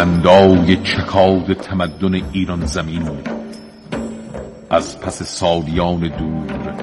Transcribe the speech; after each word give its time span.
بلندای 0.00 0.76
چکاد 0.76 1.52
تمدن 1.52 2.14
ایران 2.32 2.66
زمین 2.66 3.10
از 4.70 5.00
پس 5.00 5.22
سالیان 5.22 6.00
دور 6.00 6.74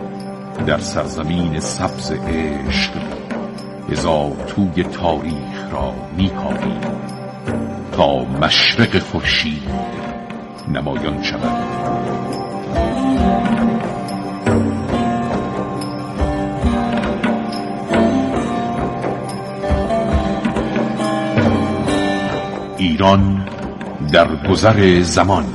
در 0.67 0.77
سرزمین 0.77 1.59
سبز 1.59 2.11
عشق 2.11 2.91
هزار 3.89 4.35
توی 4.47 4.83
تاریخ 4.83 5.71
را 5.71 5.93
میکاویم 6.17 6.81
تا 7.91 8.17
مشرق 8.17 8.99
خورشید 8.99 9.69
نمایان 10.73 11.23
شود. 11.23 12.26
ایران 22.87 23.47
در 24.13 24.27
گذر 24.49 25.01
زمان. 25.01 25.45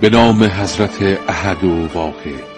به 0.00 0.10
نام 0.10 0.44
حضرت 0.44 1.02
احد 1.28 1.64
و 1.64 1.88
واحد. 1.94 2.55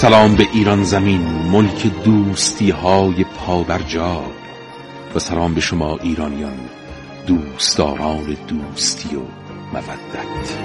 سلام 0.00 0.34
به 0.34 0.48
ایران 0.52 0.84
زمین 0.84 1.20
ملک 1.22 1.86
دوستی 2.04 2.70
های 2.70 3.24
پابرجا. 3.24 4.22
و 5.14 5.18
سلام 5.18 5.54
به 5.54 5.60
شما 5.60 5.96
ایرانیان 5.96 6.60
دوستداران 7.26 8.36
دوستی 8.48 9.16
و 9.16 9.20
مودت. 9.72 10.56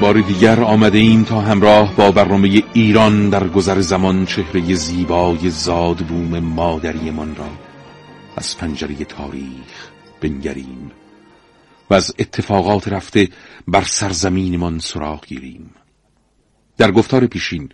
بار 0.00 0.20
دیگر 0.20 0.60
آمده 0.60 0.98
ایم 0.98 1.24
تا 1.24 1.40
همراه 1.40 1.96
با 1.96 2.10
برنامه 2.10 2.62
ایران 2.72 3.30
در 3.30 3.48
گذر 3.48 3.80
زمان 3.80 4.26
چهره 4.26 4.74
زیبای 4.74 5.50
زادبوم 5.50 6.38
مادریمان 6.38 7.36
را 7.36 7.48
از 8.36 8.58
پنجره 8.58 8.94
تاریخ 8.94 9.93
بنگریم 10.24 10.90
و 11.90 11.94
از 11.94 12.14
اتفاقات 12.18 12.88
رفته 12.88 13.28
بر 13.68 13.82
سرزمینمان 13.82 14.78
سراغ 14.78 15.26
گیریم. 15.26 15.70
در 16.76 16.90
گفتار 16.90 17.26
پیشین 17.26 17.68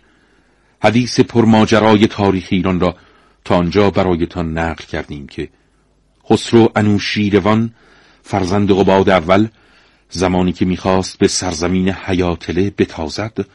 حدیث 0.83 1.19
پرماجرای 1.19 2.07
تاریخ 2.07 2.47
ایران 2.49 2.79
را 2.79 2.95
تا 3.45 3.55
آنجا 3.57 3.89
برایتان 3.89 4.57
نقل 4.57 4.83
کردیم 4.83 5.27
که 5.27 5.49
خسرو 6.29 6.71
انوشیروان 6.75 7.73
فرزند 8.23 8.71
قباد 8.71 9.09
اول 9.09 9.47
زمانی 10.09 10.53
که 10.53 10.65
می‌خواست 10.65 11.17
به 11.17 11.27
سرزمین 11.27 11.89
حیاتله 11.89 12.69
بتازد 12.77 13.45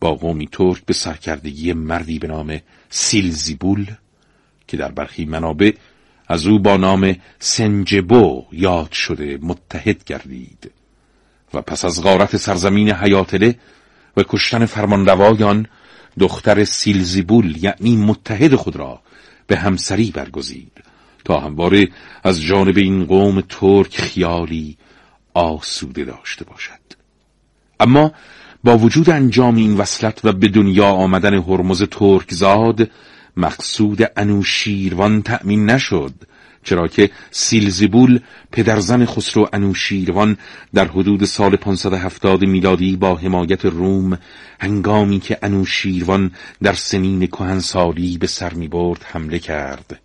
با 0.00 0.14
قومی 0.14 0.48
ترک 0.52 0.84
به 0.86 0.92
سرکردگی 0.92 1.72
مردی 1.72 2.18
به 2.18 2.28
نام 2.28 2.60
سیلزیبول 2.90 3.86
که 4.68 4.76
در 4.76 4.90
برخی 4.90 5.24
منابع 5.24 5.72
از 6.28 6.46
او 6.46 6.58
با 6.58 6.76
نام 6.76 7.16
سنجبو 7.38 8.44
یاد 8.52 8.92
شده 8.92 9.38
متحد 9.42 10.04
گردید. 10.04 10.70
و 11.54 11.62
پس 11.62 11.84
از 11.84 12.02
غارت 12.02 12.36
سرزمین 12.36 12.90
حیاتله 12.90 13.58
و 14.16 14.22
کشتن 14.28 14.66
فرمانروایان 14.66 15.66
دختر 16.18 16.64
سیلزیبول 16.64 17.64
یعنی 17.64 17.96
متحد 17.96 18.54
خود 18.54 18.76
را 18.76 19.00
به 19.46 19.56
همسری 19.56 20.10
برگزید 20.10 20.72
تا 21.24 21.40
همواره 21.40 21.88
از 22.24 22.42
جانب 22.42 22.76
این 22.76 23.04
قوم 23.04 23.40
ترک 23.40 24.00
خیالی 24.00 24.76
آسوده 25.34 26.04
داشته 26.04 26.44
باشد. 26.44 26.84
اما 27.80 28.12
با 28.64 28.78
وجود 28.78 29.10
انجام 29.10 29.56
این 29.56 29.76
وصلت 29.76 30.24
و 30.24 30.32
به 30.32 30.48
دنیا 30.48 30.86
آمدن 30.86 31.34
هرمز 31.34 31.82
ترکزاد 31.82 32.90
مقصود 33.36 33.98
انوشیروان 34.16 35.22
تأمین 35.22 35.70
نشد 35.70 36.14
چرا 36.64 36.88
که 36.88 37.10
سیلزیبول 37.30 38.20
پدرزن 38.52 39.04
خسرو 39.04 39.48
انوشیروان 39.52 40.36
در 40.74 40.88
حدود 40.88 41.24
سال 41.24 41.56
570 41.56 42.44
میلادی 42.44 42.96
با 42.96 43.14
حمایت 43.16 43.64
روم 43.64 44.18
هنگامی 44.60 45.20
که 45.20 45.38
انوشیروان 45.42 46.30
در 46.62 46.72
سنین 46.72 47.26
کهنسالی 47.26 48.18
به 48.18 48.26
سر 48.26 48.54
می 48.54 48.68
برد 48.68 49.02
حمله 49.02 49.38
کرد. 49.38 50.03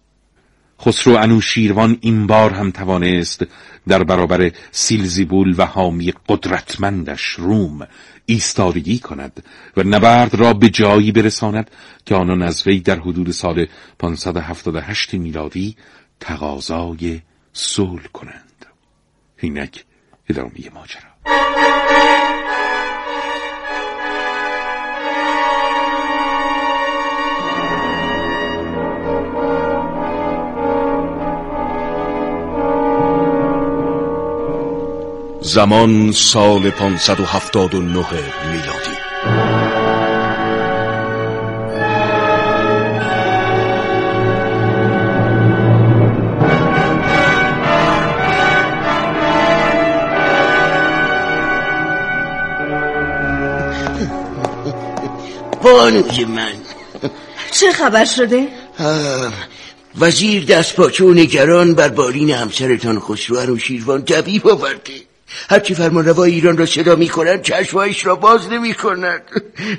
خسرو 0.82 1.18
انوشیروان 1.18 1.98
این 2.02 2.28
بار 2.28 2.54
هم 2.54 2.72
توانست 2.72 3.46
در 3.88 4.04
برابر 4.04 4.52
سیلزیبول 4.72 5.56
و 5.58 5.66
حامی 5.66 6.14
قدرتمندش 6.30 7.22
روم 7.22 7.88
ایستادگی 8.26 9.00
کند 9.00 9.44
و 9.78 9.84
نبرد 9.84 10.36
را 10.36 10.54
به 10.54 10.70
جایی 10.70 11.12
برساند 11.12 11.72
که 12.06 12.16
آنان 12.16 12.42
از 12.42 12.64
در 12.64 13.00
حدود 13.00 13.32
سال 13.32 13.68
578 14.00 15.14
میلادی 15.14 15.76
تقاضای 16.20 17.22
صلح 17.54 18.04
کنند. 18.14 18.66
اینک 19.38 19.86
ادامه 20.30 20.70
ماجرا. 20.74 22.29
زمان 35.42 36.12
سال 36.12 36.70
579 36.70 38.06
میلادی. 38.52 39.00
بانوی 55.64 56.26
من. 56.26 56.52
چه 57.52 57.72
خبر 57.72 58.06
شده؟ 58.06 58.48
وزیر 60.00 60.46
دست 60.46 60.76
پاچه 60.76 61.06
و 61.06 61.14
نگران 61.14 61.76
بر 61.76 61.90
بالین 61.90 62.30
همسرتان 62.32 63.00
خسرو 63.00 63.56
و 63.56 63.58
شیروان 63.58 64.06
طبیب 64.06 64.48
آورده. 64.48 65.09
هرچی 65.50 65.76
فرمان 65.76 66.06
روا 66.06 66.24
ایران 66.24 66.58
را 66.58 66.66
صدا 66.66 66.96
می‌کنند 66.96 67.42
چشمایش 67.42 68.06
را 68.06 68.16
باز 68.16 68.48
نمی‌کنند 68.48 69.22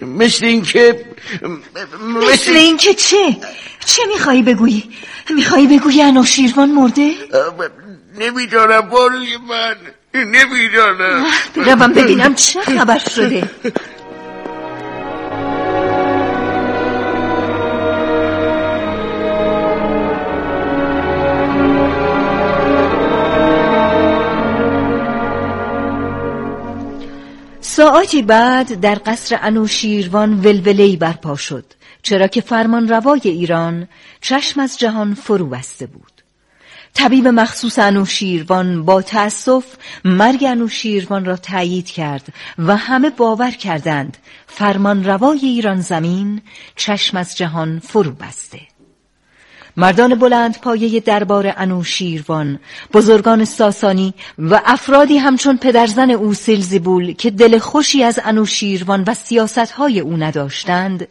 مثل 0.03 0.45
اینکه 0.45 1.05
مثل, 1.43 2.33
مثل 2.33 2.53
اینکه 2.53 2.95
چه؟ 2.95 3.37
چه 3.85 4.03
میخوایی 4.13 4.43
بگویی؟ 4.43 4.91
میخوایی 5.31 5.79
بگویی 5.79 6.03
انوشیروان 6.03 6.71
مرده؟ 6.71 7.11
نمی‌دانم 8.19 8.81
بانوی 8.81 9.37
من. 9.49 9.77
نمی‌دانم. 10.15 11.27
بروم 11.57 11.93
ببینم 11.93 12.35
چه 12.35 12.61
خبر 12.61 12.99
شده. 12.99 13.51
ساعتی 27.81 28.23
بعد 28.23 28.81
در 28.81 28.99
قصر 29.07 29.39
انوشیروان 29.43 30.41
ولولهی 30.41 30.97
برپا 30.97 31.37
شد 31.37 31.65
چرا 32.03 32.27
که 32.27 32.41
فرمان 32.41 32.89
روای 32.89 33.21
ایران 33.25 33.89
چشم 34.21 34.61
از 34.61 34.79
جهان 34.79 35.15
فرو 35.15 35.47
بسته 35.47 35.87
بود. 35.87 36.13
طبیب 36.95 37.29
مخصوص 37.29 37.79
انوشیروان 37.79 38.85
با 38.85 39.03
تأسف 39.03 39.65
مرگ 40.05 40.45
انوشیروان 40.49 41.25
را 41.25 41.37
تایید 41.37 41.87
کرد 41.87 42.35
و 42.59 42.77
همه 42.77 43.11
باور 43.11 43.51
کردند 43.51 44.17
فرمان 44.47 45.05
روای 45.05 45.41
ایران 45.43 45.81
زمین 45.81 46.41
چشم 46.77 47.17
از 47.17 47.37
جهان 47.37 47.79
فرو 47.79 48.11
بسته. 48.11 48.61
مردان 49.77 50.15
بلند 50.15 50.61
پایه 50.61 51.01
دربار 51.01 51.55
انوشیروان 51.57 52.59
بزرگان 52.93 53.45
ساسانی 53.45 54.15
و 54.39 54.61
افرادی 54.65 55.19
همچون 55.19 55.57
پدرزن 55.57 56.11
او 56.11 56.35
سلزیبول 56.35 57.13
که 57.13 57.31
دل 57.31 57.59
خوشی 57.59 58.03
از 58.03 58.21
انوشیروان 58.25 59.05
و 59.07 59.15
سیاستهای 59.15 60.01
او 60.01 60.17
نداشتند 60.17 61.09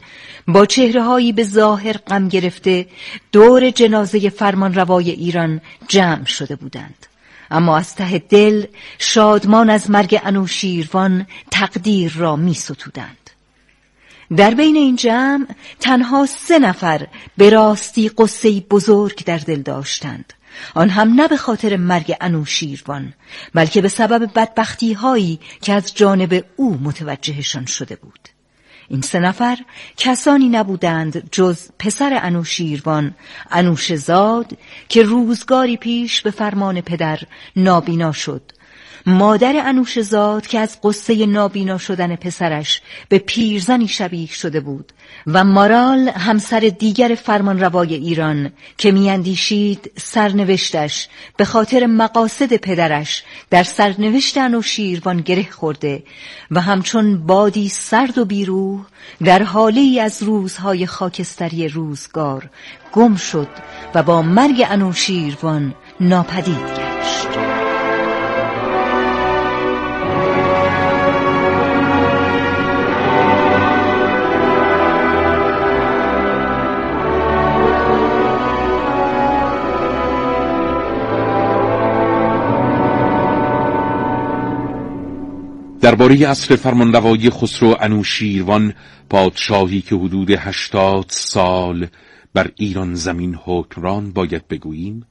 با 0.48 0.66
چهرههایی 0.66 1.32
به 1.32 1.44
ظاهر 1.44 1.98
غم 1.98 2.28
گرفته 2.28 2.88
دور 3.32 3.70
جنازه 3.70 4.30
فرمان 4.30 4.74
روای 4.74 5.12
ایران 5.12 5.62
جمع 5.88 6.26
شده 6.26 6.56
بودند 6.56 7.06
اما 7.52 7.78
از 7.78 7.96
ته 7.96 8.20
دل 8.20 8.66
شادمان 9.00 9.70
از 9.70 9.92
مرگ 9.92 10.22
انوشیروان 10.24 11.28
تقدیر 11.52 12.14
را 12.16 12.36
می 12.36 12.54
ستودند. 12.54 13.19
در 14.38 14.54
بین 14.54 14.76
این 14.76 14.96
جمع 14.96 15.46
تنها 15.80 16.26
سه 16.26 16.60
نفر 16.60 17.08
به 17.38 17.50
راستی 17.50 18.10
قصه 18.10 18.60
بزرگ 18.60 19.24
در 19.24 19.38
دل 19.38 19.62
داشتند. 19.62 20.34
آن 20.76 20.90
هم 20.90 21.14
نه 21.14 21.28
به 21.28 21.38
خاطر 21.38 21.78
مرگ 21.78 22.16
انوشیروان 22.22 23.14
بلکه 23.54 23.82
به 23.82 23.88
سبب 23.88 24.32
بدبختی 24.36 24.94
هایی 24.94 25.40
که 25.62 25.74
از 25.74 25.96
جانب 25.96 26.46
او 26.56 26.78
متوجهشان 26.84 27.66
شده 27.66 27.96
بود. 27.96 28.30
این 28.88 29.02
سه 29.02 29.20
نفر 29.20 29.58
کسانی 29.98 30.50
نبودند 30.50 31.30
جز 31.32 31.60
پسر 31.80 32.20
انوشیروان 32.22 33.16
انوشزاد 33.52 34.58
که 34.90 35.04
روزگاری 35.04 35.78
پیش 35.78 36.22
به 36.22 36.32
فرمان 36.32 36.82
پدر 36.82 37.20
نابینا 37.56 38.12
شد 38.12 38.52
مادر 39.06 39.54
انوشزاد 39.66 40.48
که 40.48 40.60
از 40.60 40.78
قصه 40.84 41.26
نابینا 41.26 41.78
شدن 41.78 42.16
پسرش 42.16 42.82
به 43.10 43.18
پیرزنی 43.18 43.88
شبیه 43.88 44.28
شده 44.28 44.60
بود 44.60 44.94
و 45.28 45.44
مارال 45.44 46.10
همسر 46.10 46.60
دیگر 46.60 47.18
فرمانروای 47.24 47.94
ایران 47.94 48.52
که 48.78 48.92
میاندیشید 48.92 49.92
سرنوشتش 49.98 51.08
به 51.38 51.46
خاطر 51.46 51.86
مقاصد 51.86 52.54
پدرش 52.54 53.24
در 53.50 53.64
سرنوشت 53.64 54.38
انوشیروان 54.38 55.22
گره 55.22 55.48
خورده 55.52 56.04
و 56.52 56.62
همچون 56.62 57.26
بادی 57.26 57.70
سرد 57.70 58.18
و 58.18 58.26
بیروح 58.26 58.80
در 59.24 59.44
حالی 59.44 60.00
از 60.00 60.24
روزهای 60.24 60.86
خاکستری 60.86 61.68
روزگار 61.68 62.50
گم 62.94 63.16
شد 63.16 63.48
و 63.96 64.04
با 64.04 64.22
مرگ 64.22 64.66
انوشیروان 64.70 65.76
ناپدید 66.00 66.56
گشت. 66.56 67.49
درباره 85.82 86.30
اصر 86.30 86.56
فرمانروایی 86.56 87.30
خسرو 87.30 87.78
انوشیروان 87.80 88.74
پادشاهی 89.10 89.82
که 89.82 89.96
حدود 89.96 90.32
هشتاد 90.32 91.06
سال 91.10 91.88
بر 92.34 92.52
ایران 92.56 92.96
زمین 92.96 93.36
حکمران 93.44 94.12
باید 94.12 94.48
بگوییم 94.48 95.06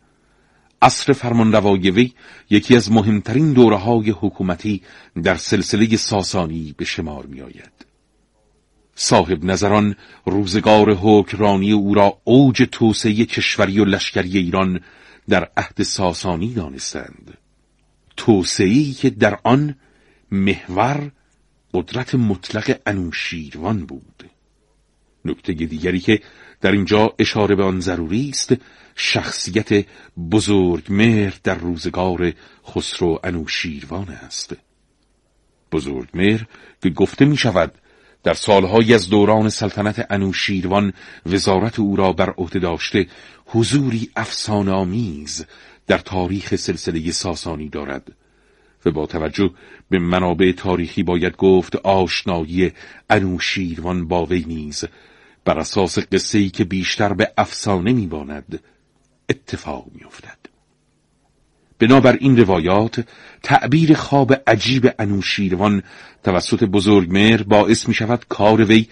اصر 0.82 1.12
فرمانروایی 1.12 1.91
وی 1.91 2.12
یکی 2.50 2.76
از 2.76 2.93
مهمترین 2.93 3.53
دوره 3.53 3.76
های 3.76 4.11
حکومتی 4.11 4.82
در 5.23 5.35
سلسله 5.35 5.97
ساسانی 5.97 6.75
به 6.76 6.85
شمار 6.85 7.26
می 7.26 7.41
آید. 7.41 7.73
صاحب 8.94 9.44
نظران 9.44 9.97
روزگار 10.26 10.94
حکمرانی 10.94 11.73
او 11.73 11.94
را 11.94 12.21
اوج 12.25 12.69
توسعه 12.73 13.25
کشوری 13.25 13.81
و 13.81 13.85
لشکری 13.85 14.38
ایران 14.38 14.81
در 15.29 15.49
عهد 15.56 15.82
ساسانی 15.82 16.55
دانستند 16.55 17.38
توسعه‌ای 18.17 18.93
که 18.93 19.11
در 19.11 19.38
آن 19.44 19.75
محور 20.30 21.10
قدرت 21.75 22.14
مطلق 22.14 22.80
انوشیروان 22.86 23.86
بود. 23.86 24.30
نکته 25.25 25.52
دیگری 25.52 26.00
که 26.00 26.20
در 26.60 26.72
اینجا 26.72 27.14
اشاره 27.19 27.54
به 27.54 27.64
آن 27.64 27.80
ضروری 27.80 28.28
است 28.28 28.54
شخصیت 28.94 29.86
بزرگ 30.32 30.84
مهر 30.88 31.34
در 31.44 31.54
روزگار 31.54 32.32
خسرو 32.66 33.20
انوشیروان 33.25 34.08
است. 34.08 34.56
بزرگ 35.72 36.08
مهر 36.14 36.46
که 36.82 36.90
گفته 36.90 37.25
می 37.25 37.36
شود 37.36 37.75
در 38.22 38.34
سالهایی 38.34 38.94
از 38.94 39.08
دوران 39.08 39.48
سلطنت 39.48 40.06
انوشیروان 40.10 40.92
وزارت 41.26 41.78
او 41.78 41.96
را 41.96 42.12
بر 42.12 42.30
عهده 42.30 42.58
داشته 42.58 43.06
حضوری 43.46 44.10
افسانه‌آمیز 44.16 45.46
در 45.86 45.98
تاریخ 45.98 46.56
سلسله 46.56 47.10
ساسانی 47.10 47.69
دارد. 47.69 48.12
و 48.88 48.90
با 48.90 49.06
توجه 49.06 49.50
به 49.90 49.99
منابع 49.99 50.52
تاریخی 50.52 51.02
باید 51.02 51.37
گفت 51.37 51.76
آشنایی 51.76 52.73
انوشیروان 53.11 54.08
با 54.08 54.25
وی 54.25 54.44
نیز. 54.49 54.85
بر 55.44 55.58
اساس 55.58 55.99
قصه 55.99 56.38
ای 56.38 56.50
که 56.50 56.64
بیشتر 56.64 57.12
به 57.12 57.32
افسانه 57.38 57.93
میباند 57.93 58.61
اتفاق 59.29 59.87
میافتد. 59.94 60.38
بنابر 61.79 62.17
این 62.20 62.37
روایات 62.37 63.05
تعبیر 63.43 63.94
خواب 63.94 64.35
عجیب 64.46 64.90
انوشیروان 64.99 65.82
توسط 66.25 66.64
بزرگمهر 66.64 67.43
باعث 67.43 67.88
می 67.88 67.94
شود 67.94 68.25
کار 68.29 68.64
وی 68.64 68.87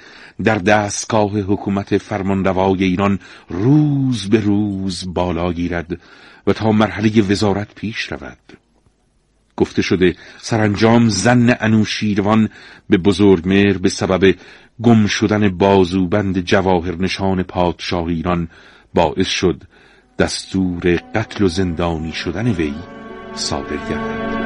در 0.45 0.59
دستگاه 0.59 1.41
حکومت 1.41 1.99
فرمانروای 1.99 2.85
ایران 2.85 3.19
روز 3.49 4.31
به 4.31 4.41
روز 4.41 5.15
بالا 5.15 5.53
گیرد 5.53 6.01
و 6.47 6.53
تا 6.53 6.73
مرحله 6.73 7.23
وزارت 7.23 7.75
پیش 7.75 8.13
رود. 8.13 8.66
گفته 9.57 9.83
شده 9.83 10.15
سرانجام 10.39 11.09
زن 11.09 11.57
انوشیروان 11.61 12.49
به 12.91 12.99
بزرگمهر 12.99 13.79
به 13.79 13.89
سبب 13.89 14.35
گم 14.83 15.07
شدن 15.07 15.49
بازوبند 15.49 16.41
جواهر 16.41 16.95
نشان 16.95 17.43
پادشاه 17.43 18.07
ایران 18.07 18.49
باعث 18.95 19.29
شد 19.29 19.63
دستور 20.19 21.01
قتل 21.15 21.45
و 21.45 21.49
زندانی 21.49 22.13
شدن 22.13 22.49
وی 22.49 22.75
صادر 23.35 23.77
گردد. 23.77 24.37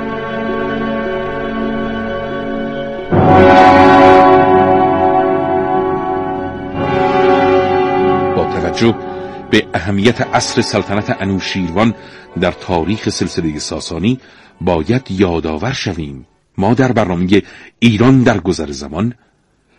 با 8.37 8.45
توجه 8.45 9.10
به 9.51 9.67
اهمیت 9.75 10.21
عصر 10.21 10.63
سلطنت 10.63 11.17
انوشیروان 11.21 11.95
در 12.41 12.53
تاریخ 12.53 13.09
سلسله 13.09 13.59
ساسانی 13.59 14.21
باید 14.61 15.11
یادآور 15.11 15.73
شویم. 15.73 16.27
ما 16.59 16.75
در 16.75 16.93
برنامه 16.93 17.43
ایران 17.79 18.23
در 18.23 18.41
گذر 18.41 18.71
زمان 18.71 19.15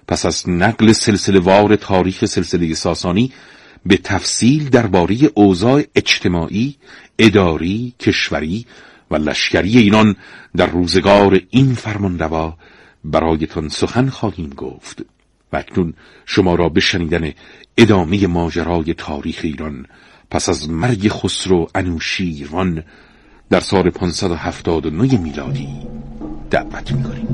پس 0.08 0.26
از 0.26 0.50
نقل 0.50 0.92
سلسله 0.92 1.40
وار 1.40 1.76
تاریخ 1.76 2.26
سلسله 2.26 2.74
ساسانی 2.74 3.32
به 3.86 3.98
تفصیل 3.98 4.70
درباره 4.70 5.18
اوضاع 5.34 5.84
اجتماعی، 5.96 6.76
اداری، 7.20 7.94
کشوری 8.00 8.66
و 9.12 9.16
لشکری 9.16 9.78
ایران 9.78 10.16
در 10.56 10.66
روزگار 10.66 11.40
این 11.50 11.74
فرمانروا 11.74 12.58
برایتان 13.04 13.70
سخن 13.70 14.10
خواهیم 14.10 14.50
گفت. 14.50 15.06
و 15.54 15.58
اکنون 15.58 15.94
شما 16.26 16.56
را 16.56 16.70
به 16.70 16.80
شنیدن 16.80 17.32
ادامه 17.78 18.28
ماجرای 18.28 18.94
تاریخ 18.94 19.40
ایران 19.44 19.86
پس 20.32 20.50
از 20.50 20.70
مرگ 20.70 21.08
خسرو 21.10 21.68
انوشیروان 21.76 22.84
در 23.50 23.60
سال 23.60 23.90
579 23.90 25.18
میلادی 25.18 25.68
دعوت 26.50 26.92
می‌کنیم. 26.92 27.28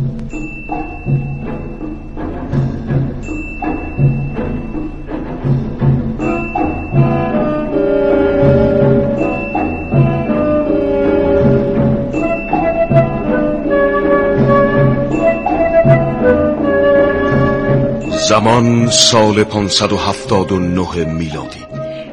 زمان 18.28 18.90
سال 18.90 19.44
579 19.44 21.06
میلادی. 21.06 21.66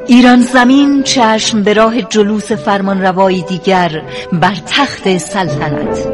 ایران 0.07 0.43
زمین 0.43 1.03
چشم 1.03 1.63
به 1.63 1.73
راه 1.73 2.03
جلوس 2.03 2.53
فرمان 2.53 3.03
روایی 3.03 3.43
دیگر 3.43 4.03
بر 4.33 4.55
تخت 4.67 5.19
سلطنت. 5.19 6.07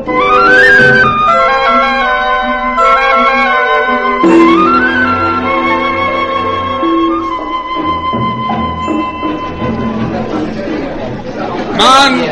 من 11.79 12.25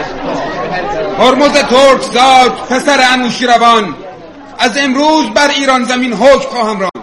هرمز 1.18 1.52
ترکزاد 1.52 2.52
پسر 2.70 2.98
انوشیروان 3.12 3.94
از 4.58 4.78
امروز 4.78 5.30
بر 5.34 5.48
ایران 5.48 5.84
زمین 5.84 6.12
حکم 6.12 6.48
خواهم 6.48 6.80
راند 6.80 6.97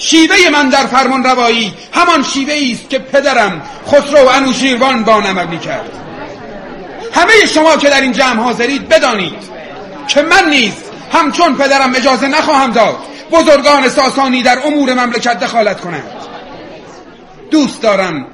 شیوه 0.00 0.36
من 0.52 0.68
در 0.68 0.86
فرمان 0.86 1.24
روایی 1.24 1.74
همان 1.92 2.22
شیوه 2.22 2.54
است 2.72 2.90
که 2.90 2.98
پدرم 2.98 3.62
خسرو 3.88 4.28
انوشیروان 4.28 5.04
با 5.04 5.12
عمل 5.12 5.58
کرد 5.58 5.90
همه 7.14 7.46
شما 7.54 7.76
که 7.76 7.90
در 7.90 8.00
این 8.00 8.12
جمع 8.12 8.42
حاضرید 8.42 8.88
بدانید 8.88 9.50
که 10.08 10.22
من 10.22 10.48
نیز 10.50 10.72
همچون 11.12 11.56
پدرم 11.56 11.94
اجازه 11.94 12.28
نخواهم 12.28 12.70
داد 12.70 12.96
بزرگان 13.30 13.88
ساسانی 13.88 14.42
در 14.42 14.58
امور 14.66 14.94
مملکت 14.94 15.40
دخالت 15.40 15.80
کنند. 15.80 16.10
دوست 17.50 17.82
دارم 17.82 18.26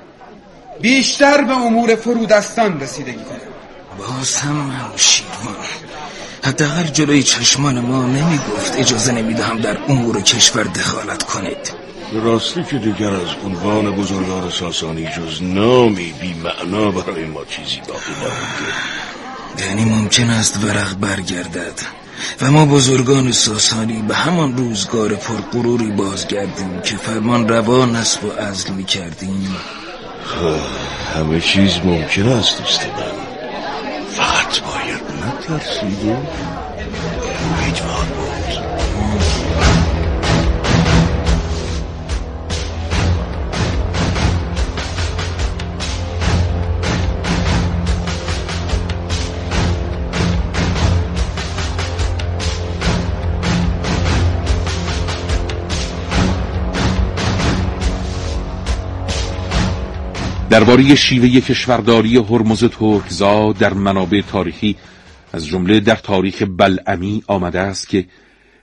بیشتر 0.80 1.44
به 1.44 1.52
امور 1.52 1.94
فرودستان 1.94 2.80
رسیدگی 2.80 3.12
کنم. 3.24 3.40
باز 3.98 4.36
هم 4.36 4.72
حداقل 6.46 6.82
جلوی 6.82 7.22
چشمان 7.22 7.80
ما 7.80 8.06
نمی‌گفت 8.06 8.78
اجازه 8.78 9.12
نمی‌دهم 9.12 9.60
در 9.60 9.78
امور 9.88 10.20
کشور 10.20 10.62
دخالت 10.62 11.22
کنید. 11.22 11.72
راستی 12.12 12.64
که 12.64 12.78
دیگر 12.78 13.14
از 13.14 13.28
عنوان 13.44 13.90
بزرگان 13.90 14.50
ساسانی 14.50 15.06
جز 15.06 15.42
نامی 15.42 16.14
بی 16.20 16.34
معنا 16.34 16.90
برای 16.90 17.24
ما 17.24 17.44
چیزی 17.44 17.80
باقی 17.88 18.12
نمونده. 18.20 19.66
یعنی 19.66 19.84
ممکن 19.84 20.30
است 20.30 20.64
ورق 20.64 20.94
برگردد 20.94 21.80
و 22.42 22.50
ما 22.50 22.66
بزرگان 22.66 23.32
ساسانی 23.32 24.02
به 24.02 24.14
همان 24.14 24.56
روزگار 24.56 25.14
پرقروری 25.14 25.90
بازگردیم 25.90 26.80
که 26.84 26.96
فرمان 26.96 27.48
روا 27.48 27.86
نصب 27.86 28.24
و 28.24 28.32
ازل 28.38 28.72
می 28.72 28.84
کردیم 28.84 29.56
همه 31.14 31.40
چیز 31.40 31.78
ممکن 31.84 32.28
است 32.28 32.58
دوست 32.58 32.86
من. 32.86 33.25
و 35.50 35.52
امیدوار 37.62 38.04
بود. 38.04 38.36
درباره 60.50 60.94
شیوه 60.94 61.40
کشورداری 61.40 62.16
هرمز 62.16 62.64
ترکزاد 62.64 63.58
در 63.58 63.74
منابع 63.74 64.20
تاریخی 64.20 64.76
از 65.36 65.46
جمله 65.46 65.80
در 65.80 65.96
تاریخ 65.96 66.42
بلعمی 66.56 67.22
آمده 67.26 67.60
است 67.60 67.88
که 67.88 68.06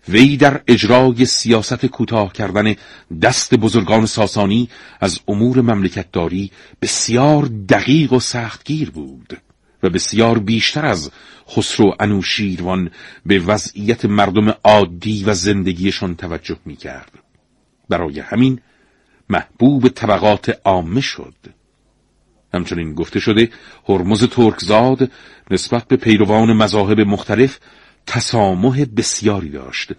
وی 0.10 0.38
در 0.38 0.62
اجرای 0.68 1.26
سیاست 1.26 1.86
کوتاه 1.86 2.34
کردن 2.34 2.76
دست 3.22 3.56
بزرگان 3.56 4.06
ساسانی 4.06 4.70
از 5.00 5.20
امور 5.28 5.62
مملکتداری 5.62 6.52
بسیار 6.82 7.46
دقیق 7.46 8.14
و 8.14 8.20
سختگیر 8.20 8.92
بود 8.92 9.38
و 9.84 9.90
بسیار 9.90 10.40
بیشتر 10.40 10.86
از 10.86 11.12
خسرو 11.50 11.96
انوشیروان 12.00 12.92
به 13.26 13.40
وضعیت 13.40 14.06
مردم 14.06 14.56
عادی 14.64 15.24
و 15.24 15.34
زندگیشان 15.34 16.16
توجه 16.16 16.58
می 16.66 16.76
کرد. 16.76 17.12
برای 17.90 18.20
همین 18.20 18.60
محبوب 19.30 19.88
طبقات 19.88 20.60
عامه 20.66 21.02
شد 21.02 21.36
همچنین 22.54 22.94
گفته 22.94 23.20
شده 23.20 23.50
هرمز 23.90 24.24
ترکزاد 24.24 25.12
نسبت 25.52 25.88
به 25.88 25.96
پیروان 25.96 26.54
مذاهب 26.54 27.00
مختلف 27.00 27.60
تسامح 28.06 28.86
بسیاری 28.98 29.50
داشت. 29.50 29.92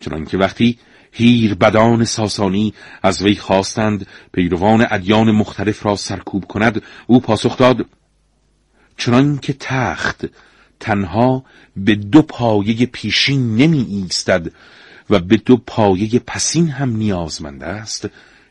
چنانکه 0.00 0.38
وقتی 0.38 0.78
هیر 1.12 1.54
بدان 1.54 2.04
ساسانی 2.04 2.74
از 3.02 3.22
وی 3.22 3.36
خواستند 3.36 4.06
پیروان 4.32 4.86
ادیان 4.90 5.30
مختلف 5.30 5.86
را 5.86 5.96
سرکوب 5.96 6.44
کند 6.44 6.82
او 7.06 7.20
پاسخ 7.20 7.56
داد 7.56 7.86
چنانکه 8.96 9.52
تخت 9.60 10.26
تنها 10.80 11.44
به 11.76 11.94
دو 11.94 12.22
پایه 12.22 12.86
پیشین 12.86 13.56
نمی 13.56 13.86
ایستد 13.90 14.52
و 15.10 15.18
به 15.18 15.36
دو 15.36 15.56
پایه 15.56 16.18
پسین 16.18 16.68
هم 16.68 16.96
نیازمند 16.96 17.64
است 17.64 18.08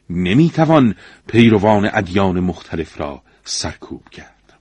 نمی 0.10 0.50
توان 0.50 0.96
پیروان 1.28 1.90
ادیان 1.94 2.40
مختلف 2.40 3.00
را 3.02 3.22
سرکوب 3.50 4.10
کرد. 4.10 4.54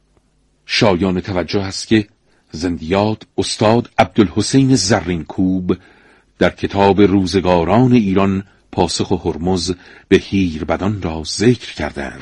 شایان 0.66 1.21
توجه 1.21 1.61
است 1.61 1.88
که 1.88 2.09
زندیات 2.50 3.23
استاد 3.38 3.90
عبدالحسین 3.99 4.75
زرینکوب 4.75 5.76
در 6.38 6.50
کتاب 6.50 7.00
روزگاران 7.00 7.92
ایران 7.92 8.45
پاسخ 8.73 9.26
هرمز 9.26 9.75
به 10.09 10.16
هیربدان 10.16 11.02
را 11.02 11.23
ذکر 11.26 11.75
کردند. 11.75 12.21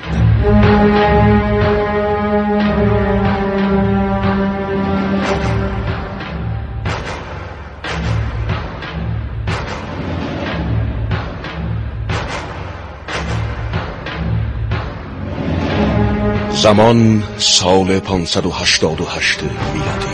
زمان 16.66 17.22
سال 17.38 18.00
588 18.00 19.42
میلادی. 19.42 20.06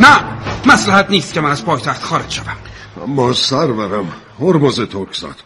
نه 0.00 0.20
مسلحت 0.66 1.10
نیست 1.10 1.34
که 1.34 1.40
من 1.40 1.50
از 1.50 1.64
پایتخت 1.64 2.02
خارج 2.02 2.30
شوم. 2.30 2.44
ما 3.06 3.32
سرورم 3.32 4.12
هرمز 4.40 4.80
ترکزاد. 4.80 5.36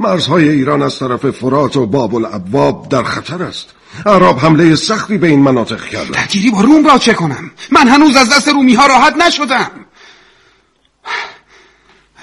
مرزهای 0.00 0.48
ایران 0.48 0.82
از 0.82 0.98
طرف 0.98 1.30
فرات 1.30 1.76
و 1.76 1.86
باب 1.86 2.14
الابواب 2.14 2.88
در 2.88 3.02
خطر 3.02 3.42
است. 3.42 3.68
عرب 4.06 4.38
حمله 4.38 4.74
سختی 4.74 5.18
به 5.18 5.28
این 5.28 5.42
مناطق 5.42 5.84
کردن 5.84 6.10
درگیری 6.10 6.50
با 6.50 6.60
روم 6.60 6.86
را 6.86 6.98
چه 6.98 7.14
کنم؟ 7.14 7.50
من 7.70 7.88
هنوز 7.88 8.16
از 8.16 8.30
دست 8.30 8.48
رومی 8.48 8.74
ها 8.74 8.86
راحت 8.86 9.16
نشدم. 9.16 9.70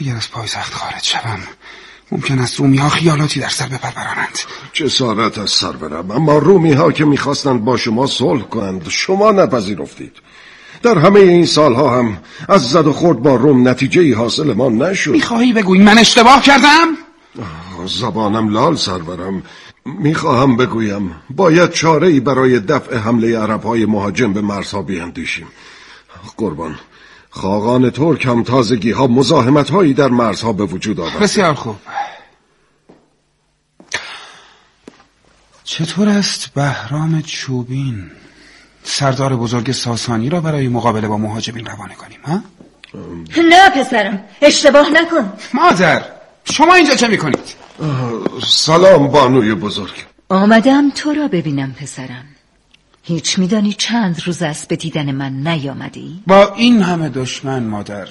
اگر 0.02 0.16
از 0.16 0.32
پایتخت 0.32 0.74
خارج 0.74 1.04
شوم. 1.04 1.40
ممکن 2.12 2.40
است 2.40 2.60
رومی 2.60 2.78
ها 2.78 2.90
خیالاتی 2.90 3.40
در 3.40 3.50
سر 3.50 3.68
بپرورانند 3.68 4.40
جسارت 4.74 5.38
از 5.38 5.50
سرورم 5.52 6.12
اما 6.12 6.38
رومی 6.38 6.74
ها 6.74 6.92
که 6.92 7.06
می‌خواستند 7.06 7.66
با 7.66 7.78
شما 7.78 8.08
صلح 8.08 8.42
کنند 8.42 8.90
شما 8.90 9.32
نپذیرفتید. 9.32 10.12
در 10.84 10.98
همه 10.98 11.20
این 11.20 11.46
سالها 11.46 12.00
هم 12.00 12.18
از 12.50 12.70
زد 12.70 12.88
و 12.88 12.94
خورد 12.94 13.20
با 13.20 13.36
روم 13.36 13.68
نتیجه 13.68 14.02
ای 14.02 14.14
حاصل 14.14 14.54
ما 14.54 14.70
نشد. 14.70 15.12
می‌خواهی 15.12 15.54
بگویی 15.54 15.82
من 15.82 15.98
اشتباه 15.98 16.42
کردم؟ 16.42 16.88
زبانم 17.86 18.50
لال 18.50 18.76
سرورم 18.76 19.44
می‌خواهم 19.86 20.58
بگویم 20.58 21.16
باید 21.30 21.72
چاره 21.72 22.08
ای 22.08 22.20
برای 22.20 22.60
دفع 22.60 22.98
حمله 22.98 23.40
عرب 23.40 23.64
های 23.64 23.86
مهاجم 23.86 24.34
به 24.34 24.42
مرزها 24.42 24.82
بیندیشیم. 24.82 25.48
قربان. 26.38 26.80
خاقان 27.34 27.90
ترک 27.90 28.26
هم 28.26 28.44
تازگی 28.44 28.92
ها 28.92 29.08
مزاحمت 29.08 29.70
هایی 29.70 29.94
در 29.94 30.08
مرزها 30.08 30.54
به 30.54 30.66
وجود 30.66 31.00
آورد. 31.00 31.20
بسیار 31.20 31.54
خوب. 31.54 31.76
چطور 35.64 36.10
است 36.10 36.54
بهرام 36.54 37.22
چوبین 37.22 38.12
سردار 38.84 39.36
بزرگ 39.36 39.72
ساسانی 39.72 40.30
را 40.30 40.42
برای 40.42 40.68
مقابله 40.68 41.08
با 41.08 41.18
مهاجمین 41.18 41.66
روانه 41.66 41.96
کنیم 41.96 42.20
ها؟ 42.24 42.42
نه 43.38 43.70
پسرم 43.70 44.24
اشتباه 44.42 44.90
نکن. 44.90 45.34
مادر 45.54 46.04
شما 46.44 46.74
اینجا 46.74 46.96
چه 46.96 47.08
می‌کنید؟ 47.08 47.56
سلام 48.48 49.08
بانوی 49.08 49.56
بزرگ. 49.56 49.94
آمدم 50.30 50.90
تو 50.90 51.14
را 51.14 51.28
ببینم 51.28 51.74
پسرم. 51.74 52.26
هیچ 53.04 53.40
میدانی 53.40 53.74
چند 53.74 54.22
روز 54.26 54.42
است 54.42 54.68
به 54.68 54.76
دیدن 54.76 55.12
من 55.12 55.48
نیامدی؟ 55.48 56.24
با 56.28 56.54
این 56.56 56.82
همه 56.82 57.10
دشمن 57.10 57.64
مادر 57.64 58.08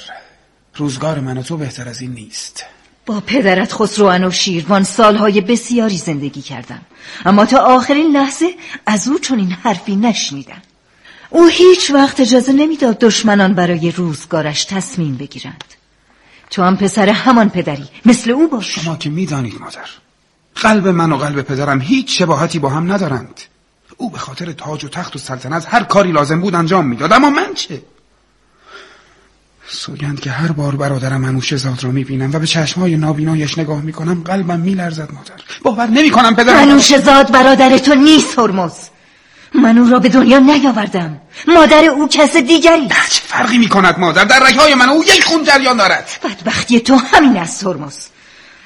روزگار 0.76 1.20
من 1.20 1.38
و 1.38 1.42
تو 1.42 1.56
بهتر 1.56 1.88
از 1.88 2.00
این 2.00 2.12
نیست. 2.12 2.64
با 3.06 3.20
پدرت 3.20 3.72
خسرو 3.72 4.28
و 4.28 4.30
شیروان 4.30 4.82
سالهای 4.82 5.40
بسیاری 5.40 5.96
زندگی 5.96 6.42
کردم. 6.42 6.80
اما 7.24 7.46
تا 7.46 7.58
آخرین 7.58 8.12
لحظه 8.12 8.46
از 8.86 9.08
او 9.08 9.18
چون 9.18 9.38
این 9.38 9.50
حرفی 9.50 9.96
نشنیدم. 9.96 10.62
او 11.30 11.46
هیچ 11.46 11.90
وقت 11.90 12.20
اجازه 12.20 12.52
نمی‌داد 12.52 12.98
دشمنان 12.98 13.54
برای 13.54 13.90
روزگارش 13.90 14.64
تصمیم 14.64 15.16
بگیرند. 15.16 15.64
تو 16.50 16.62
هم 16.62 16.76
پسر 16.76 17.08
همان 17.08 17.50
پدری 17.50 17.88
مثل 18.04 18.30
او 18.30 18.48
باش. 18.48 18.78
شما 18.78 18.96
که 18.96 19.10
می‌دانید 19.10 19.60
مادر 19.60 19.88
قلب 20.54 20.88
من 20.88 21.12
و 21.12 21.16
قلب 21.16 21.42
پدرم 21.42 21.80
هیچ 21.80 22.18
شباهتی 22.18 22.58
با 22.58 22.68
هم 22.68 22.92
ندارند. 22.92 23.40
او 24.00 24.10
به 24.10 24.18
خاطر 24.18 24.52
تاج 24.52 24.84
و 24.84 24.88
تخت 24.88 25.16
و 25.16 25.18
سلطنت 25.18 25.66
هر 25.68 25.82
کاری 25.82 26.12
لازم 26.12 26.40
بود 26.40 26.54
انجام 26.54 26.86
می‌داد. 26.86 27.12
اما 27.12 27.30
من 27.30 27.54
چه؟ 27.54 27.82
سوگند 29.68 30.20
که 30.20 30.30
هر 30.30 30.52
بار 30.52 30.76
برادرم 30.76 31.24
انوشه 31.24 31.56
زاد 31.56 31.84
را 31.84 31.90
می‌بینم 31.90 32.30
و 32.32 32.38
به 32.38 32.46
چشمهای 32.46 32.96
نابینایش 32.96 33.58
نگاه 33.58 33.80
می‌کنم 33.80 34.22
قلبم 34.22 34.60
میلرزد 34.60 35.08
مادر. 35.12 35.34
باور 35.62 35.86
نمی‌کنم 35.86 36.34
پدرم. 36.36 36.56
انوشه 36.56 37.00
زاد 37.00 37.32
برادر 37.32 37.78
تو 37.78 37.94
نیست 37.94 38.38
هرمز. 38.38 38.72
من 39.54 39.78
او 39.78 39.90
را 39.90 39.98
به 39.98 40.08
دنیا 40.08 40.38
نیاوردم. 40.38 41.20
مادر 41.48 41.84
او 41.84 42.08
کس 42.08 42.36
دیگری 42.36 42.88
چه 42.88 43.22
فرقی 43.26 43.58
می‌کند 43.58 43.98
مادر؟ 43.98 44.24
در 44.24 44.38
رگهای 44.48 44.74
من 44.74 44.88
او 44.88 45.04
یک 45.04 45.24
خون 45.24 45.44
جریان 45.44 45.76
دارد. 45.76 46.08
بدبختی 46.24 46.80
تو 46.80 46.96
همین 46.96 47.36
است 47.36 47.66
هرمز. 47.66 47.96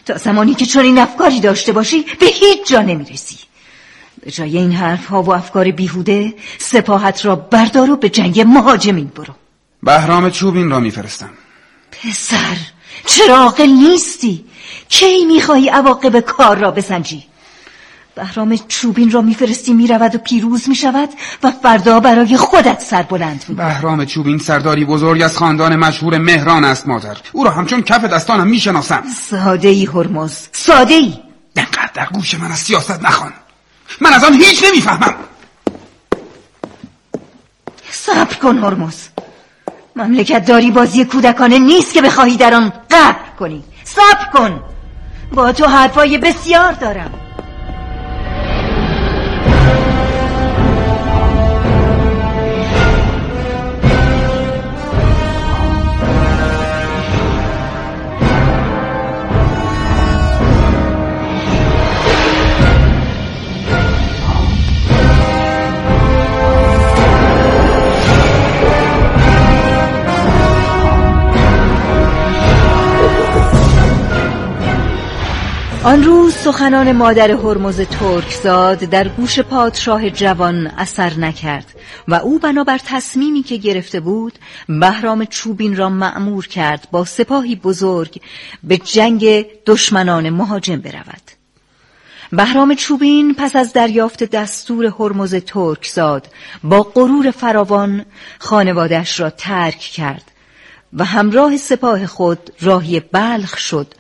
تا 0.06 0.16
زمانی 0.16 0.54
که 0.54 0.66
چنین 0.66 0.98
افکاری 0.98 1.40
داشته 1.40 1.72
باشی 1.72 2.02
به 2.20 2.26
هیچ 2.26 2.68
جا 2.68 2.82
نمی‌رسی. 2.82 3.38
به 4.24 4.30
جای 4.30 4.58
این 4.58 4.72
حرف 4.72 5.06
ها 5.06 5.22
و 5.22 5.34
افکار 5.34 5.70
بیهوده 5.70 6.34
سپاهت 6.58 7.24
را 7.24 7.36
بردار 7.36 7.90
و 7.90 7.96
به 7.96 8.08
جنگ 8.08 8.40
مهاجمین 8.40 9.06
برو. 9.06 9.34
بهرام 9.82 10.30
چوبین 10.30 10.70
را 10.70 10.80
میفرستم. 10.80 11.30
پسر 11.92 12.56
چرا 13.06 13.36
عاقل 13.36 13.66
نیستی. 13.66 14.44
کی 14.88 15.24
می‌خواهی 15.24 15.68
عواقب 15.68 16.20
کار 16.20 16.58
را 16.58 16.70
بسنجی؟ 16.70 17.24
بهرام 18.14 18.56
چوبین 18.68 19.10
را 19.10 19.20
میفرستی 19.20 19.72
می‌رود 19.72 20.14
و 20.14 20.18
پیروز 20.18 20.68
می‌شود 20.68 21.08
و 21.42 21.50
فردا 21.50 22.00
برای 22.00 22.36
خودت 22.36 22.80
سر 22.80 23.02
بلند 23.02 23.44
می 23.48 23.54
بهرام 23.54 24.04
چوبین 24.04 24.38
سرداری 24.38 24.84
بزرگ 24.84 25.22
از 25.22 25.38
خاندان 25.38 25.76
مشهور 25.76 26.18
مهران 26.18 26.64
است 26.64 26.88
مادر. 26.88 27.16
او 27.32 27.44
را 27.44 27.50
همچون 27.50 27.82
کف 27.82 28.04
دستانم 28.04 28.46
می‌شناسم. 28.46 29.04
ساده 29.30 29.68
ای 29.68 29.84
هرمز. 29.86 30.48
ساده 30.52 30.94
ای 30.94 31.14
در 31.94 32.06
گوش 32.12 32.34
من 32.34 32.52
از 32.52 32.58
سیاست 32.58 33.02
نخوان. 33.02 33.32
من 34.00 34.12
از 34.12 34.24
آن 34.24 34.34
هیچ 34.34 34.64
نمی‌فهمم. 34.64 35.14
صبر 37.90 38.34
کن 38.34 38.58
هرمز. 38.58 39.08
مملکت 39.96 40.46
داری 40.46 40.70
بازی 40.70 41.04
کودکانه 41.04 41.58
نیست 41.58 41.94
که 41.94 42.02
بخواهی 42.02 42.36
در 42.36 42.54
آن 42.54 42.72
قبر 42.90 43.30
کنی. 43.38 43.64
صبر 43.84 44.30
کن. 44.32 44.62
با 45.32 45.52
تو 45.52 45.66
حرفای 45.66 46.18
بسیار 46.18 46.72
دارم. 46.72 47.23
آن 75.84 76.02
روز 76.02 76.34
سخنان 76.34 76.92
مادر 76.92 77.30
هرمز 77.30 77.80
ترکزاد 77.80 78.78
در 78.78 79.08
گوش 79.08 79.40
پادشاه 79.40 80.10
جوان 80.10 80.66
اثر 80.66 81.14
نکرد 81.18 81.66
و 82.08 82.14
او 82.14 82.38
بنابر 82.38 82.80
تصمیمی 82.86 83.42
که 83.42 83.56
گرفته 83.56 84.00
بود 84.00 84.32
بهرام 84.68 85.24
چوبین 85.24 85.76
را 85.76 85.88
معمور 85.88 86.46
کرد 86.46 86.88
با 86.90 87.04
سپاهی 87.04 87.56
بزرگ 87.56 88.20
به 88.62 88.76
جنگ 88.76 89.46
دشمنان 89.66 90.30
مهاجم 90.30 90.76
برود. 90.76 91.22
بهرام 92.32 92.74
چوبین 92.74 93.34
پس 93.34 93.56
از 93.56 93.72
دریافت 93.72 94.24
دستور 94.24 94.84
هرمز 94.86 95.34
ترکزاد 95.34 96.28
با 96.62 96.82
غرور 96.82 97.30
فراوان 97.30 98.04
خانوادش 98.38 99.20
را 99.20 99.30
ترک 99.30 99.78
کرد 99.78 100.30
و 100.92 101.04
همراه 101.04 101.56
سپاه 101.56 102.06
خود 102.06 102.50
راهی 102.60 103.00
بلخ 103.00 103.58
شد 103.58 103.94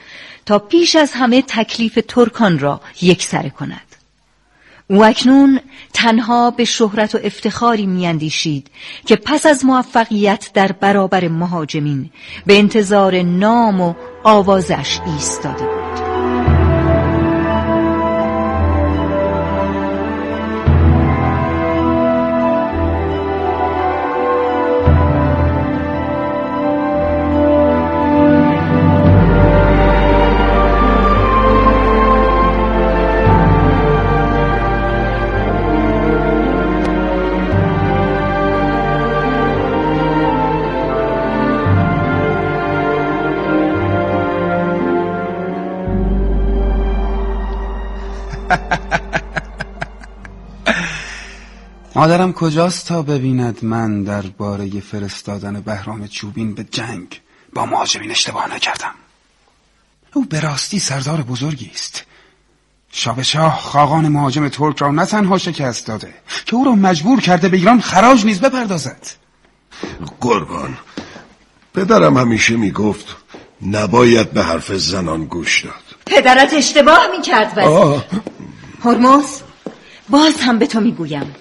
تا 0.46 0.58
پیش 0.58 0.96
از 0.96 1.12
همه 1.12 1.42
تکلیف 1.42 1.98
ترکان 2.08 2.58
را 2.58 2.80
یکسره 3.02 3.50
کند. 3.50 3.80
او 4.90 5.04
اکنون 5.04 5.60
تنها 5.92 6.50
به 6.50 6.64
شهرت 6.64 7.14
و 7.14 7.18
افتخاری 7.24 7.86
میاندیشید 7.86 8.70
که 9.06 9.16
پس 9.16 9.46
از 9.46 9.64
موفقیت 9.64 10.50
در 10.54 10.72
برابر 10.72 11.28
مهاجمین 11.28 12.10
به 12.46 12.58
انتظار 12.58 13.22
نام 13.22 13.80
و 13.80 13.94
آوازش 14.24 15.00
ایستاده 15.06 15.73
مادرم 52.04 52.32
کجاست 52.32 52.86
تا 52.86 53.02
ببیند 53.02 53.58
من 53.64 54.02
درباره 54.02 54.80
فرستادن 54.80 55.60
بهرام 55.60 56.06
چوبین 56.06 56.54
به 56.54 56.64
جنگ 56.64 57.20
با 57.54 57.66
مهاجمین 57.66 58.10
اشتباه 58.10 58.54
نکردم؟ 58.54 58.94
او 60.14 60.24
به 60.24 60.40
راستی 60.40 60.78
سردار 60.78 61.22
بزرگی 61.22 61.70
است. 61.74 62.04
شاه 62.90 63.60
خاقان 63.60 64.08
مهاجم 64.08 64.48
ترک 64.48 64.78
را 64.78 64.90
نه 64.90 65.06
تنها 65.06 65.38
شکست 65.38 65.86
داده 65.86 66.14
که 66.46 66.56
او 66.56 66.64
را 66.64 66.72
مجبور 66.72 67.20
کرده 67.20 67.48
به 67.48 67.56
ایران 67.56 67.80
خراج 67.80 68.24
نیز 68.24 68.40
بپردازد. 68.40 69.06
قربان. 70.20 70.78
پدرم 71.74 72.16
همیشه 72.16 72.56
می‌گفت 72.56 73.16
نباید 73.66 74.30
به 74.30 74.42
حرف 74.42 74.72
زنان 74.72 75.24
گوش 75.24 75.64
داد. 75.64 75.74
پدرت 76.06 76.54
اشتباه 76.54 77.06
می‌کرد 77.16 77.52
وزیر. 77.56 78.02
هرمز 78.84 79.40
باز 80.08 80.40
هم 80.40 80.58
به 80.58 80.66
تو 80.66 80.80
می‌گویم. 80.80 81.34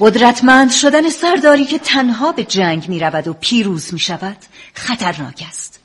قدرتمند 0.00 0.70
شدن 0.70 1.08
سرداری 1.08 1.64
که 1.64 1.78
تنها 1.78 2.32
به 2.32 2.44
جنگ 2.44 2.88
می 2.88 3.00
رود 3.00 3.28
و 3.28 3.32
پیروز 3.32 3.92
می 3.92 3.98
شود 3.98 4.36
خطرناک 4.74 5.44
است. 5.48 5.80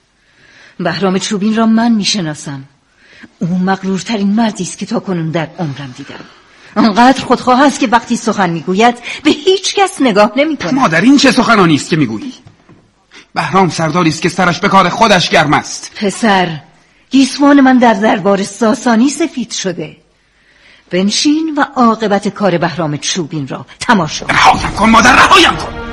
بهرام 0.79 1.19
چوبین 1.19 1.55
را 1.55 1.65
من 1.65 1.91
می 1.91 2.05
شناسم 2.05 2.63
او 3.39 3.47
مغرورترین 3.47 4.31
مردی 4.31 4.63
است 4.63 4.77
که 4.77 4.85
تا 4.85 4.99
کنون 4.99 5.31
در 5.31 5.47
عمرم 5.59 5.93
دیدم. 5.97 6.25
آنقدر 6.75 7.25
خودخواه 7.25 7.63
است 7.63 7.79
که 7.79 7.87
وقتی 7.87 8.15
سخن 8.15 8.49
می‌گوید 8.49 8.95
به 9.23 9.31
هیچ 9.31 9.75
کس 9.75 10.01
نگاه 10.01 10.31
نمی 10.35 10.57
کند 10.57 10.73
مادر 10.73 11.01
این 11.01 11.17
چه 11.17 11.31
سخنانی 11.31 11.75
است 11.75 11.89
که 11.89 11.95
می‌گویی؟ 11.95 12.33
بهرام 13.33 13.69
سرداری 13.69 14.09
است 14.09 14.21
که 14.21 14.29
سرش 14.29 14.59
به 14.59 14.69
کار 14.69 14.89
خودش 14.89 15.29
گرم 15.29 15.53
است. 15.53 15.91
پسر 15.95 16.61
گیسوان 17.09 17.61
من 17.61 17.77
در 17.77 17.93
دربار 17.93 18.43
ساسانی 18.43 19.09
سفید 19.09 19.51
شده. 19.51 19.97
بنشین 20.91 21.53
و 21.57 21.65
عاقبت 21.75 22.27
کار 22.27 22.57
بهرام 22.57 22.97
چوبین 22.97 23.47
را. 23.47 23.65
تماشا. 23.79 24.25
کن 24.79 24.89
مادر 24.89 25.15
رهایم 25.15 25.55
کن. 25.55 25.84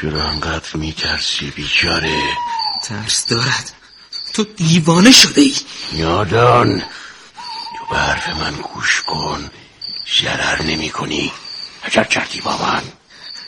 چرا 0.00 0.28
انقدر 0.28 0.76
میترسی 0.76 1.50
بیچاره. 1.50 2.20
ترس 2.84 3.26
دارد. 3.26 3.72
تو 4.32 4.44
دیوانه 4.44 5.12
شده 5.12 5.40
ای. 5.40 5.54
یادان 5.92 6.78
تو 7.78 7.84
به 7.90 7.96
حرف 7.96 8.28
من 8.28 8.54
گوش 8.54 9.02
کن. 9.02 9.50
ضرر 10.22 10.62
نمی 10.62 10.90
کنی 10.90 11.32
عجب 11.84 12.08
کردی 12.08 12.40
با 12.40 12.56
من؟ 12.56 12.82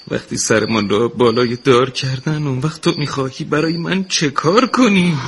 وقتی 0.09 0.37
سرمان 0.37 0.89
را 0.89 1.09
بالای 1.09 1.57
دار 1.57 1.91
کردن 1.91 2.47
اون 2.47 2.59
وقت 2.59 2.81
تو 2.81 2.95
می‌خواهی 2.99 3.45
برای 3.45 3.77
من 3.77 4.05
چه 4.05 4.31
کار 4.31 4.67
کنی؟ 4.67 5.19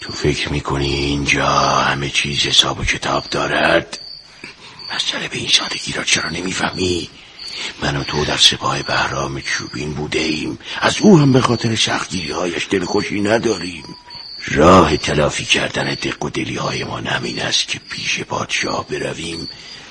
تو 0.00 0.12
فکر 0.12 0.52
می‌کنی 0.52 0.94
اینجا 0.94 1.48
همه 1.80 2.10
چیز 2.10 2.38
حساب 2.38 2.80
و 2.80 2.84
کتاب 2.84 3.24
دارد؟ 3.30 3.98
مسئله 4.96 5.28
به 5.28 5.38
این 5.38 5.48
سادگی 5.48 5.92
را 5.92 6.04
چرا 6.04 6.30
نمی‌فهمی؟ 6.30 7.10
من 7.82 7.96
و 7.96 8.04
تو 8.04 8.24
در 8.24 8.36
سپاه 8.36 8.82
بهرام 8.82 9.40
چوبین 9.40 9.94
بوده 9.94 10.18
ایم. 10.18 10.58
از 10.80 10.96
او 11.00 11.18
هم 11.18 11.32
به 11.32 11.40
خاطر 11.40 11.76
سختگیری 11.76 12.30
هایش 12.30 12.66
دلخوشی 12.70 13.20
نداریم. 13.20 13.84
راه 14.48 14.96
تلافی 14.96 15.44
کردن 15.44 15.94
دق 15.94 16.24
و 16.24 16.30
دلی 16.30 16.56
های 16.56 16.84
ما 16.84 17.00
نمین 17.00 17.42
است 17.42 17.68
که 17.68 17.80
پیش 17.90 18.20
پادشاه 18.20 18.86
برویم 18.88 19.48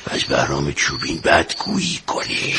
و 0.08 0.14
از 0.14 0.24
بهرام 0.24 0.72
چوبین 0.72 1.22
بدگویی 1.24 2.00
کنیم. 2.08 2.56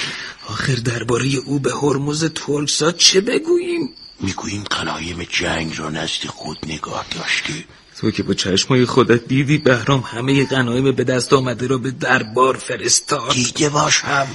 آخر 0.48 0.74
درباره 0.74 1.26
او 1.46 1.58
به 1.58 1.72
هرمز 1.82 2.24
ترکسا 2.24 2.92
چه 2.92 3.20
بگوییم؟ 3.20 3.90
می‌گوییم 4.20 4.64
قنایم 4.64 5.26
جنگ 5.30 5.78
را 5.78 5.90
نزد 5.90 6.26
خود 6.26 6.58
نگاه 6.66 7.06
داشته. 7.10 7.52
تو 8.00 8.10
که 8.10 8.22
با 8.22 8.34
چشمای 8.34 8.84
خودت 8.84 9.24
دیدی 9.28 9.58
بهرام 9.58 10.00
همه 10.00 10.44
غنایم 10.44 10.92
به 10.92 11.04
دست 11.04 11.32
آمده 11.32 11.66
را 11.66 11.78
به 11.78 11.90
دربار 11.90 12.56
فرستاد. 12.56 13.32
دیده 13.32 13.68
باشم 13.68 14.26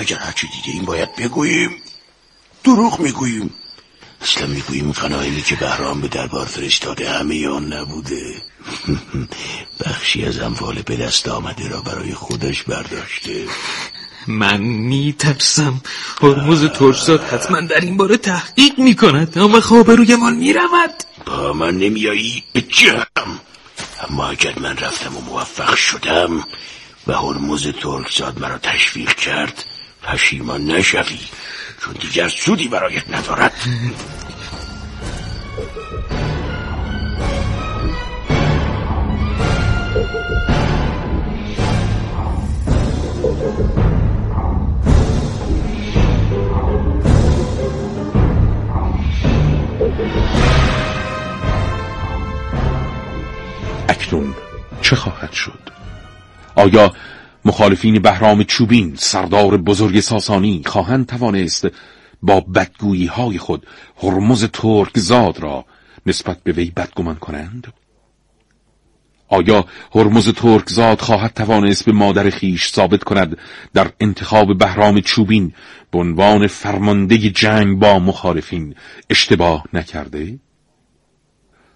اگر 0.00 0.16
هرچی 0.16 0.46
دیده 0.46 0.70
این 0.78 0.84
باید 0.84 1.16
بگوییم 1.16 1.70
دروغ 2.64 3.00
می‌گوییم. 3.00 3.50
اصلا 4.22 4.46
می‌گوییم 4.46 4.92
غنایمی 4.92 5.42
که 5.42 5.56
بهرام 5.56 6.00
به 6.00 6.08
دربار 6.08 6.46
فرستاده 6.46 7.10
همه 7.10 7.48
آن 7.48 7.72
نبوده. 7.72 8.42
بخشی 9.84 10.24
از 10.24 10.40
اموال 10.40 10.82
به 10.82 10.96
دست 10.96 11.28
آمده 11.28 11.68
را 11.68 11.80
برای 11.80 12.14
خودش 12.14 12.62
برداشته. 12.62 13.44
من 14.26 14.60
میترسم. 14.60 15.80
هرمز 16.22 16.64
ترشزاد 16.64 17.24
حتما 17.24 17.60
در 17.60 17.80
این 17.80 17.96
باره 17.96 18.16
تحقیق 18.16 18.78
می‌کند. 18.78 19.38
اما 19.38 19.60
خواب 19.60 19.90
روی 19.90 20.16
من 20.16 20.34
می‌رود. 20.34 20.94
با 21.26 21.52
من 21.52 21.78
نمیایی 21.78 22.44
بجم 22.54 23.06
اما 24.08 24.28
اگر 24.28 24.58
من 24.58 24.76
رفتم 24.76 25.16
و 25.16 25.20
موفق 25.20 25.74
شدم 25.74 26.44
و 27.06 27.12
هرمز 27.12 27.66
ترکزاد 27.66 28.40
مرا 28.40 28.58
تشویق 28.58 29.14
کرد 29.14 29.64
پشیمان 30.02 30.64
نشوی 30.64 31.18
چون 31.80 31.94
دیگر 32.00 32.28
سودی 32.28 32.68
برایت 32.68 33.10
ندارد. 33.10 33.52
اکنون 53.88 54.34
چه 54.82 54.96
خواهد 54.96 55.32
شد؟ 55.32 55.58
آیا 56.54 56.92
مخالفین 57.44 57.98
بهرام 58.02 58.44
چوبین 58.44 58.94
سردار 58.96 59.56
بزرگ 59.56 60.00
ساسانی 60.00 60.62
خواهند 60.66 61.06
توانست 61.06 61.68
با 62.22 62.40
بدگویی 62.40 63.06
های 63.06 63.38
خود 63.38 63.66
هرمز 64.02 64.44
ترک 64.44 64.98
زاد 64.98 65.40
را 65.40 65.64
نسبت 66.06 66.42
به 66.42 66.52
وی 66.52 66.70
بدگمان 66.70 67.14
کنند؟ 67.14 67.72
آیا 69.28 69.64
هرمز 69.94 70.28
ترک 70.28 70.68
زاد 70.68 71.00
خواهد 71.00 71.34
توانست 71.34 71.84
به 71.84 71.92
مادر 71.92 72.30
خیش 72.30 72.72
ثابت 72.72 73.04
کند 73.04 73.38
در 73.74 73.92
انتخاب 74.00 74.58
بهرام 74.58 75.00
چوبین 75.00 75.52
به 75.90 75.98
عنوان 75.98 76.46
فرمانده 76.46 77.18
جنگ 77.18 77.78
با 77.78 77.98
مخالفین 77.98 78.74
اشتباه 79.10 79.64
نکرده؟ 79.72 80.38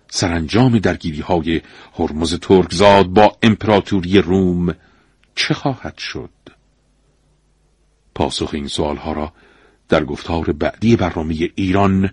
سرانجام 0.09 0.79
درگیری 0.79 1.20
های 1.20 1.61
هرمز 1.98 2.35
ترکزاد 2.35 3.07
با 3.07 3.37
امپراتوری 3.42 4.18
روم 4.18 4.74
چه 5.35 5.55
خواهد 5.55 5.99
شد؟ 5.99 6.31
پاسخ 8.14 8.51
این 8.53 8.68
سوال 8.68 8.97
ها 8.97 9.12
را 9.12 9.33
در 9.88 10.05
گفتار 10.05 10.53
بعدی 10.53 10.97
برنامه 10.97 11.51
ایران 11.55 12.11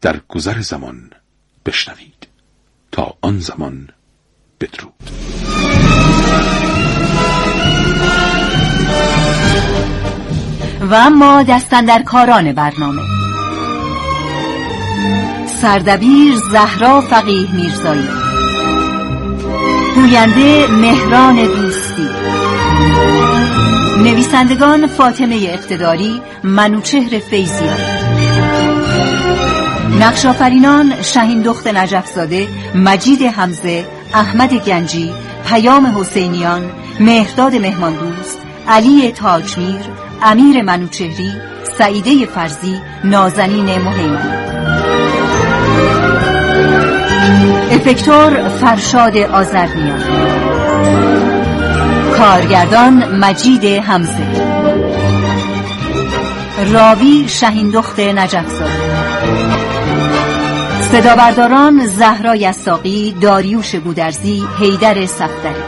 در 0.00 0.20
گذر 0.28 0.60
زمان 0.60 1.10
بشنوید. 1.66 2.28
تا 2.92 3.14
آن 3.20 3.38
زمان 3.38 3.88
بدرود. 4.60 4.94
و 10.80 10.94
اما 10.94 11.42
دستن 11.42 11.84
در 11.84 12.02
کاران 12.02 12.52
برنامه. 12.52 13.02
سردبیر 15.46 16.34
زهرا 16.52 17.00
فقیه 17.00 17.54
میرزایی. 17.54 18.08
گوینده 19.94 20.66
مهران 20.66 21.36
دوستی. 21.36 22.08
نویسندگان 23.98 24.86
فاطمه 24.86 25.48
اقتداری 25.52 26.22
منوچهر 26.44 27.18
فیزیان 27.18 27.78
نقشافرینان 30.00 31.02
شهین 31.02 31.42
دخت 31.42 31.66
نجفزاده 31.66 32.48
مجید 32.74 33.22
حمزه 33.22 33.84
احمد 34.14 34.54
گنجی 34.54 35.12
پیام 35.48 35.86
حسینیان 35.86 36.70
مهرداد 37.00 37.54
مهماندوست 37.54 38.38
علی 38.68 39.12
تاجمیر 39.12 39.80
امیر 40.22 40.62
منوچهری 40.62 41.32
سعیده 41.78 42.26
فرزی 42.26 42.80
نازنین 43.04 43.64
مهیمنی 43.64 44.38
افکتور 47.70 48.48
فرشاد 48.48 49.16
آزرنیان 49.16 50.02
کارگردان 52.18 53.16
مجید 53.18 53.64
حمزه. 53.64 54.26
راوی 56.72 57.28
شهیندخت 57.28 58.00
نجفزاده 58.00 58.72
صدا 60.92 61.16
برداران 61.16 61.86
زهرا 61.86 62.36
یساقی 62.36 63.14
داریوش 63.20 63.74
گودرزی 63.74 64.44
حیدر 64.58 65.06
صفدری. 65.06 65.62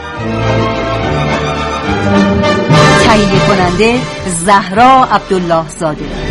تهیه 3.03 3.39
کننده 3.47 3.99
زهرا 4.45 5.07
عبدالله 5.11 5.63
زاده 5.79 6.30